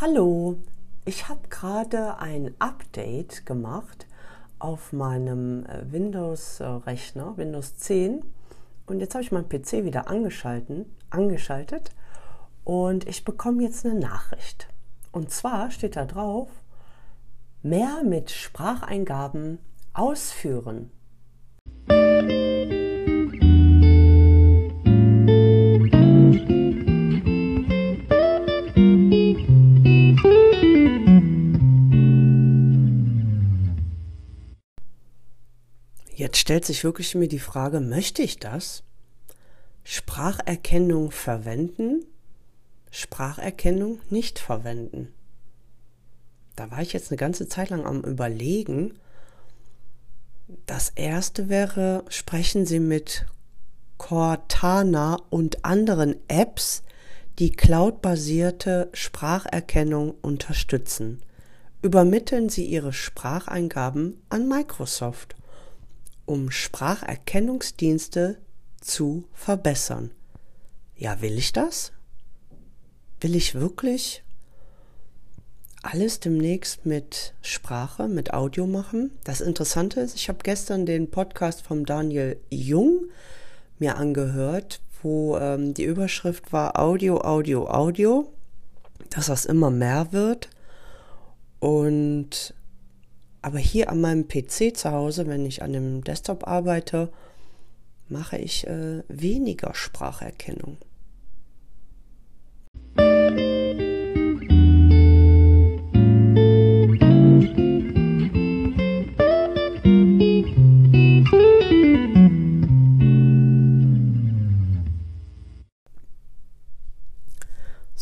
Hallo, 0.00 0.56
ich 1.04 1.28
habe 1.28 1.46
gerade 1.50 2.18
ein 2.20 2.54
Update 2.58 3.44
gemacht 3.44 4.06
auf 4.58 4.94
meinem 4.94 5.66
äh, 5.66 5.92
Windows-Rechner, 5.92 7.36
Windows 7.36 7.76
10. 7.76 8.24
Und 8.86 9.00
jetzt 9.00 9.14
habe 9.14 9.22
ich 9.22 9.30
meinen 9.30 9.50
PC 9.50 9.84
wieder 9.84 10.08
angeschalten, 10.08 10.86
angeschaltet 11.10 11.90
und 12.64 13.06
ich 13.06 13.26
bekomme 13.26 13.62
jetzt 13.62 13.84
eine 13.84 14.00
Nachricht. 14.00 14.68
Und 15.12 15.30
zwar 15.32 15.70
steht 15.70 15.96
da 15.96 16.06
drauf, 16.06 16.48
mehr 17.62 18.02
mit 18.02 18.30
Spracheingaben 18.30 19.58
ausführen. 19.92 20.90
Stellt 36.50 36.64
sich 36.64 36.82
wirklich 36.82 37.14
mir 37.14 37.28
die 37.28 37.38
Frage, 37.38 37.78
möchte 37.78 38.22
ich 38.22 38.40
das? 38.40 38.82
Spracherkennung 39.84 41.12
verwenden, 41.12 42.04
Spracherkennung 42.90 44.00
nicht 44.10 44.40
verwenden. 44.40 45.14
Da 46.56 46.72
war 46.72 46.82
ich 46.82 46.92
jetzt 46.92 47.12
eine 47.12 47.18
ganze 47.18 47.46
Zeit 47.46 47.70
lang 47.70 47.86
am 47.86 48.02
Überlegen. 48.02 48.98
Das 50.66 50.90
erste 50.96 51.48
wäre, 51.48 52.04
sprechen 52.08 52.66
Sie 52.66 52.80
mit 52.80 53.26
Cortana 53.96 55.18
und 55.30 55.64
anderen 55.64 56.16
Apps, 56.26 56.82
die 57.38 57.52
cloudbasierte 57.52 58.90
Spracherkennung 58.92 60.16
unterstützen. 60.20 61.22
Übermitteln 61.80 62.48
Sie 62.48 62.66
Ihre 62.66 62.92
Spracheingaben 62.92 64.20
an 64.30 64.48
Microsoft 64.48 65.36
um 66.30 66.52
Spracherkennungsdienste 66.52 68.38
zu 68.80 69.24
verbessern. 69.34 70.12
Ja, 70.94 71.20
will 71.22 71.36
ich 71.36 71.52
das? 71.52 71.90
Will 73.20 73.34
ich 73.34 73.56
wirklich 73.56 74.22
alles 75.82 76.20
demnächst 76.20 76.86
mit 76.86 77.34
Sprache, 77.42 78.06
mit 78.06 78.32
Audio 78.32 78.68
machen? 78.68 79.10
Das 79.24 79.40
Interessante 79.40 79.98
ist, 79.98 80.14
ich 80.14 80.28
habe 80.28 80.38
gestern 80.44 80.86
den 80.86 81.10
Podcast 81.10 81.62
vom 81.62 81.84
Daniel 81.84 82.36
Jung 82.48 83.06
mir 83.80 83.96
angehört, 83.96 84.80
wo 85.02 85.36
ähm, 85.36 85.74
die 85.74 85.84
Überschrift 85.84 86.52
war 86.52 86.78
Audio, 86.78 87.22
Audio, 87.22 87.68
Audio, 87.68 88.32
dass 89.08 89.26
das 89.26 89.46
immer 89.46 89.72
mehr 89.72 90.12
wird. 90.12 90.48
Und 91.58 92.54
aber 93.42 93.58
hier 93.58 93.90
an 93.90 94.00
meinem 94.00 94.28
PC 94.28 94.76
zu 94.76 94.90
Hause, 94.92 95.26
wenn 95.26 95.46
ich 95.46 95.62
an 95.62 95.72
dem 95.72 96.04
Desktop 96.04 96.46
arbeite, 96.46 97.10
mache 98.08 98.36
ich 98.38 98.66
äh, 98.66 99.02
weniger 99.08 99.74
Spracherkennung. 99.74 100.78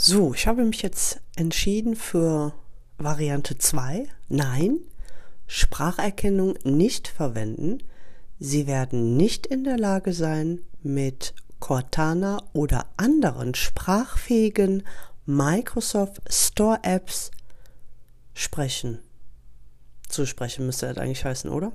So, 0.00 0.32
ich 0.32 0.46
habe 0.46 0.64
mich 0.64 0.80
jetzt 0.80 1.20
entschieden 1.36 1.94
für 1.94 2.54
Variante 2.96 3.58
2. 3.58 4.06
Nein, 4.28 4.78
Spracherkennung 5.48 6.54
nicht 6.62 7.08
verwenden. 7.08 7.78
Sie 8.38 8.68
werden 8.68 9.16
nicht 9.16 9.46
in 9.46 9.64
der 9.64 9.78
Lage 9.78 10.12
sein, 10.12 10.60
mit 10.82 11.34
Cortana 11.58 12.42
oder 12.52 12.86
anderen 12.96 13.54
sprachfähigen 13.56 14.84
Microsoft 15.26 16.22
Store 16.32 16.78
Apps 16.82 17.32
sprechen. 18.32 19.00
Zu 20.08 20.24
sprechen 20.26 20.66
müsste 20.66 20.86
das 20.86 20.98
eigentlich 20.98 21.24
heißen, 21.24 21.50
oder? 21.50 21.72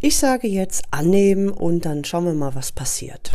Ich 0.00 0.18
sage 0.18 0.46
jetzt 0.46 0.84
annehmen 0.90 1.48
und 1.48 1.86
dann 1.86 2.04
schauen 2.04 2.26
wir 2.26 2.34
mal, 2.34 2.54
was 2.54 2.70
passiert. 2.70 3.32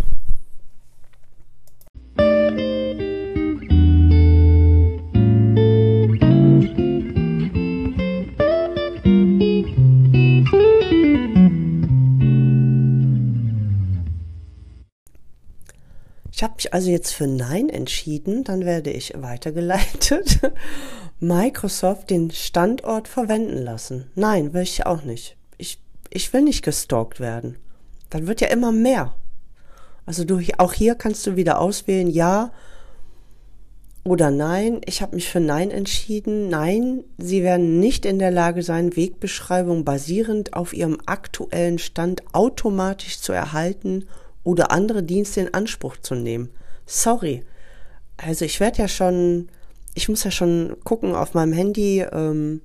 Ich 16.31 16.43
habe 16.43 16.53
mich 16.55 16.73
also 16.73 16.89
jetzt 16.89 17.11
für 17.11 17.27
Nein 17.27 17.69
entschieden, 17.69 18.43
dann 18.43 18.65
werde 18.65 18.89
ich 18.89 19.13
weitergeleitet. 19.17 20.39
Microsoft 21.19 22.09
den 22.09 22.31
Standort 22.31 23.07
verwenden 23.07 23.57
lassen. 23.57 24.09
Nein, 24.15 24.53
will 24.53 24.63
ich 24.63 24.85
auch 24.85 25.03
nicht. 25.03 25.35
Ich, 25.57 25.79
ich 26.09 26.31
will 26.33 26.41
nicht 26.41 26.63
gestalkt 26.63 27.19
werden. 27.19 27.57
Dann 28.09 28.27
wird 28.27 28.41
ja 28.41 28.47
immer 28.47 28.71
mehr. 28.71 29.13
Also 30.05 30.23
du, 30.23 30.41
auch 30.57 30.73
hier 30.73 30.95
kannst 30.95 31.27
du 31.27 31.35
wieder 31.35 31.59
auswählen, 31.59 32.09
ja 32.09 32.51
oder 34.03 34.31
nein. 34.31 34.81
Ich 34.85 35.01
habe 35.01 35.15
mich 35.15 35.29
für 35.29 35.39
Nein 35.39 35.69
entschieden. 35.69 36.49
Nein, 36.49 37.03
sie 37.17 37.43
werden 37.43 37.79
nicht 37.79 38.05
in 38.05 38.17
der 38.17 38.31
Lage 38.31 38.63
sein, 38.63 38.95
Wegbeschreibung 38.95 39.85
basierend 39.85 40.53
auf 40.53 40.73
ihrem 40.73 40.97
aktuellen 41.05 41.77
Stand 41.77 42.23
automatisch 42.33 43.19
zu 43.19 43.31
erhalten 43.31 44.07
oder 44.43 44.71
andere 44.71 45.03
Dienste 45.03 45.41
in 45.41 45.53
Anspruch 45.53 45.97
zu 45.97 46.15
nehmen. 46.15 46.49
Sorry. 46.85 47.43
Also 48.17 48.45
ich 48.45 48.59
werde 48.59 48.79
ja 48.79 48.87
schon, 48.87 49.49
ich 49.93 50.09
muss 50.09 50.23
ja 50.23 50.31
schon 50.31 50.75
gucken 50.83 51.15
auf 51.15 51.33
meinem 51.33 51.53
Handy. 51.53 52.01
Ähm, 52.01 52.61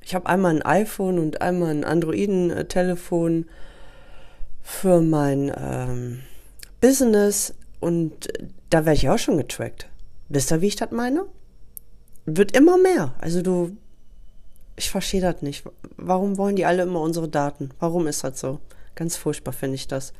ich 0.00 0.14
habe 0.14 0.26
einmal 0.26 0.54
ein 0.54 0.62
iPhone 0.62 1.18
und 1.18 1.40
einmal 1.40 1.70
ein 1.70 1.84
Androiden-Telefon 1.84 3.46
für 4.62 5.00
mein 5.00 5.52
ähm, 5.56 6.20
Business 6.80 7.54
und 7.80 8.28
da 8.70 8.84
werde 8.84 8.96
ich 8.96 9.08
auch 9.08 9.18
schon 9.18 9.36
getrackt. 9.36 9.88
Wisst 10.28 10.52
ihr, 10.52 10.60
wie 10.60 10.68
ich 10.68 10.76
das 10.76 10.90
meine? 10.90 11.26
Wird 12.26 12.56
immer 12.56 12.78
mehr. 12.78 13.14
Also 13.18 13.42
du, 13.42 13.76
ich 14.76 14.90
verstehe 14.90 15.20
das 15.20 15.42
nicht. 15.42 15.64
Warum 15.96 16.38
wollen 16.38 16.56
die 16.56 16.64
alle 16.64 16.82
immer 16.82 17.00
unsere 17.00 17.28
Daten? 17.28 17.70
Warum 17.78 18.06
ist 18.06 18.24
das 18.24 18.40
so? 18.40 18.60
Ganz 18.94 19.16
furchtbar 19.16 19.52
finde 19.52 19.74
ich 19.74 19.88
das. 19.88 20.12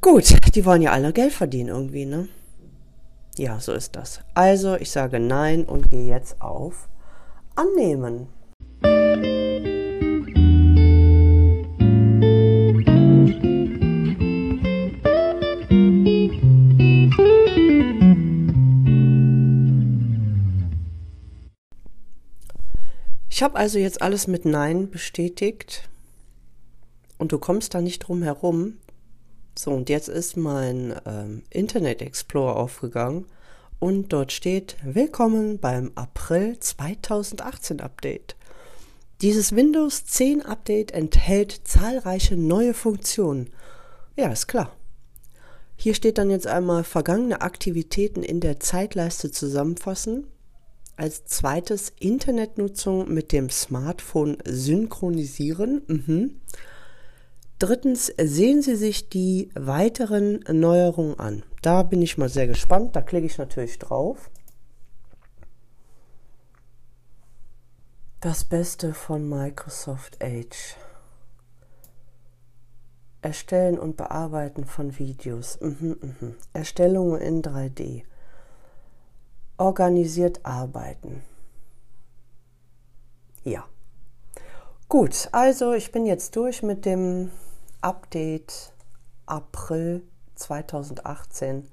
Gut, 0.00 0.34
die 0.54 0.64
wollen 0.64 0.82
ja 0.82 0.92
alle 0.92 1.12
Geld 1.12 1.32
verdienen 1.32 1.68
irgendwie, 1.68 2.06
ne? 2.06 2.28
Ja, 3.36 3.58
so 3.58 3.72
ist 3.72 3.96
das. 3.96 4.20
Also, 4.34 4.76
ich 4.76 4.90
sage 4.90 5.18
Nein 5.18 5.64
und 5.64 5.90
gehe 5.90 6.06
jetzt 6.06 6.40
auf 6.40 6.88
Annehmen. 7.56 8.28
Ich 23.28 23.42
habe 23.42 23.56
also 23.56 23.80
jetzt 23.80 24.00
alles 24.00 24.28
mit 24.28 24.44
Nein 24.44 24.90
bestätigt 24.90 25.88
und 27.18 27.32
du 27.32 27.38
kommst 27.38 27.74
da 27.74 27.80
nicht 27.80 28.00
drum 28.00 28.22
herum. 28.22 28.78
So, 29.56 29.70
und 29.70 29.88
jetzt 29.88 30.08
ist 30.08 30.36
mein 30.36 30.94
ähm, 31.06 31.42
Internet 31.50 32.02
Explorer 32.02 32.56
aufgegangen 32.56 33.26
und 33.78 34.12
dort 34.12 34.32
steht 34.32 34.76
Willkommen 34.82 35.58
beim 35.58 35.92
April 35.94 36.58
2018 36.58 37.80
Update. 37.80 38.36
Dieses 39.20 39.54
Windows 39.54 40.04
10 40.06 40.42
Update 40.42 40.92
enthält 40.92 41.60
zahlreiche 41.64 42.36
neue 42.36 42.74
Funktionen. 42.74 43.50
Ja, 44.16 44.32
ist 44.32 44.48
klar. 44.48 44.76
Hier 45.76 45.94
steht 45.94 46.18
dann 46.18 46.30
jetzt 46.30 46.46
einmal 46.46 46.84
vergangene 46.84 47.40
Aktivitäten 47.40 48.22
in 48.22 48.40
der 48.40 48.60
Zeitleiste 48.60 49.30
zusammenfassen. 49.30 50.26
Als 50.96 51.24
zweites 51.24 51.92
Internetnutzung 51.98 53.12
mit 53.12 53.32
dem 53.32 53.50
Smartphone 53.50 54.38
synchronisieren. 54.44 55.82
Mhm. 55.86 56.40
Drittens 57.58 58.12
sehen 58.20 58.62
Sie 58.62 58.74
sich 58.74 59.08
die 59.08 59.50
weiteren 59.54 60.40
Neuerungen 60.48 61.18
an. 61.18 61.44
Da 61.62 61.82
bin 61.82 62.02
ich 62.02 62.18
mal 62.18 62.28
sehr 62.28 62.46
gespannt. 62.46 62.96
Da 62.96 63.00
klicke 63.00 63.26
ich 63.26 63.38
natürlich 63.38 63.78
drauf. 63.78 64.30
Das 68.20 68.44
Beste 68.44 68.92
von 68.92 69.28
Microsoft 69.28 70.16
Edge. 70.20 70.74
Erstellen 73.22 73.78
und 73.78 73.96
Bearbeiten 73.96 74.64
von 74.64 74.98
Videos. 74.98 75.58
Mhm, 75.60 75.96
mhm. 76.00 76.34
Erstellungen 76.52 77.20
in 77.20 77.42
3D. 77.42 78.02
organisiert 79.56 80.44
arbeiten. 80.44 81.22
Ja. 83.44 83.64
Gut, 84.88 85.28
also 85.32 85.72
ich 85.72 85.92
bin 85.92 86.04
jetzt 86.04 86.34
durch 86.36 86.62
mit 86.62 86.84
dem 86.84 87.30
Update 87.84 88.72
April 89.26 90.04
2018. 90.36 91.68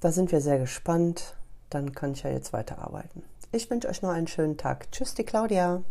Da 0.00 0.10
sind 0.10 0.32
wir 0.32 0.40
sehr 0.40 0.58
gespannt. 0.58 1.36
Dann 1.68 1.92
kann 1.92 2.12
ich 2.12 2.22
ja 2.22 2.30
jetzt 2.30 2.54
weiterarbeiten. 2.54 3.22
Ich 3.52 3.68
wünsche 3.68 3.88
euch 3.88 4.00
noch 4.00 4.08
einen 4.08 4.28
schönen 4.28 4.56
Tag. 4.56 4.90
Tschüss, 4.92 5.12
die 5.12 5.24
Claudia. 5.24 5.82